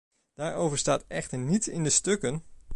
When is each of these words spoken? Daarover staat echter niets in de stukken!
Daarover 0.33 0.77
staat 0.77 1.05
echter 1.07 1.37
niets 1.37 1.67
in 1.67 1.83
de 1.83 1.89
stukken! 1.89 2.43